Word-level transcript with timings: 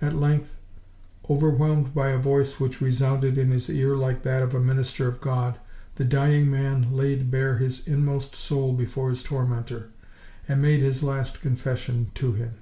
At 0.00 0.14
length, 0.14 0.54
overwhelmed 1.28 1.94
by 1.96 2.10
a 2.10 2.16
voice 2.18 2.60
which 2.60 2.80
resounded 2.80 3.36
in 3.36 3.50
his 3.50 3.68
ear 3.68 3.96
like 3.96 4.22
that 4.22 4.40
of 4.40 4.54
a 4.54 4.60
minister 4.62 5.08
of 5.08 5.20
God, 5.20 5.58
the 5.96 6.04
dying 6.04 6.48
man 6.48 6.92
laid 6.92 7.28
bare 7.28 7.58
his 7.58 7.84
inmost 7.88 8.36
soul 8.36 8.72
before 8.72 9.10
his 9.10 9.24
tormentor, 9.24 9.88
and 10.46 10.62
made 10.62 10.80
his 10.80 11.02
last 11.02 11.40
confession 11.40 12.12
to 12.14 12.34
him. 12.34 12.52